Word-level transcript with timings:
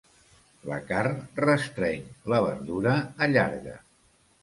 La 0.69 0.79
carn 0.91 1.19
restreny; 1.45 2.09
la 2.35 2.43
verdura 2.49 2.99
allarga. 3.27 3.81